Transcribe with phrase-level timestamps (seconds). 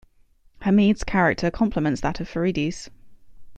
[0.63, 2.89] Hameed's character complements that of Faridi's.